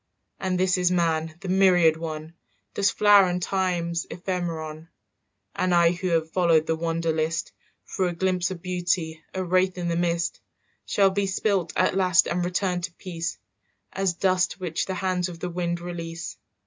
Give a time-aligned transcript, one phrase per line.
[0.39, 2.33] "And this is man, the myriad one,
[2.73, 4.87] Dust's flower and time's ephemeron.
[5.55, 7.51] "And I who have followed the wander list
[7.85, 10.41] For a glimpse of beauty, a wraith in the mist,
[10.87, 13.37] "Shall be spilt at last and return to peace,
[13.93, 16.35] As dust which the hands of the wind release.